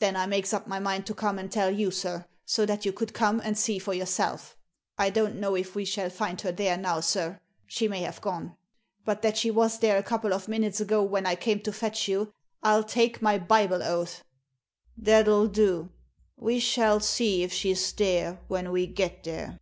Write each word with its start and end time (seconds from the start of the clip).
Then 0.00 0.16
I 0.16 0.26
makes 0.26 0.52
up 0.52 0.66
my 0.66 0.80
mind 0.80 1.06
to 1.06 1.14
come 1.14 1.38
and 1.38 1.48
tell 1.48 1.70
you, 1.70 1.92
sir, 1.92 2.26
so 2.44 2.66
that 2.66 2.84
you 2.84 2.92
could 2.92 3.14
come 3.14 3.40
and 3.44 3.56
see 3.56 3.78
for 3.78 3.94
your 3.94 4.04
self. 4.04 4.56
I 4.98 5.10
don't 5.10 5.38
know 5.38 5.54
if 5.54 5.76
we 5.76 5.84
shall 5.84 6.10
find 6.10 6.40
her 6.40 6.50
there 6.50 6.76
now, 6.76 6.98
sir: 6.98 7.40
she 7.68 7.86
may 7.86 8.00
have 8.00 8.20
gone. 8.20 8.56
But 9.04 9.22
that 9.22 9.36
she 9.38 9.48
was 9.48 9.78
there 9.78 9.96
a 9.96 10.02
couple 10.02 10.32
of 10.34 10.48
minutes 10.48 10.80
ago, 10.80 11.04
when 11.04 11.24
I 11.24 11.36
came 11.36 11.60
to 11.60 11.72
fetch 11.72 12.08
you, 12.08 12.32
I'll 12.64 12.82
take 12.82 13.22
my 13.22 13.38
Bible 13.38 13.84
oath!"" 13.84 14.24
That'll 15.06 15.46
da 15.46 15.84
We 16.36 16.58
shall 16.58 16.98
see 16.98 17.44
if 17.44 17.52
she's 17.52 17.92
there 17.92 18.40
when 18.48 18.72
we 18.72 18.88
get 18.88 19.22
there." 19.22 19.60